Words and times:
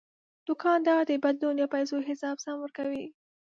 دوکاندار 0.47 1.01
د 1.07 1.11
بدلون 1.23 1.55
یا 1.61 1.67
پیسو 1.75 1.95
حساب 2.09 2.35
سم 2.45 2.55
ورکوي. 2.61 3.05